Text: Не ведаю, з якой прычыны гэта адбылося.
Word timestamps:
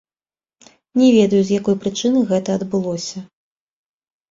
Не 1.01 1.09
ведаю, 1.17 1.41
з 1.51 1.59
якой 1.59 1.77
прычыны 1.85 2.19
гэта 2.33 2.49
адбылося. 2.63 3.17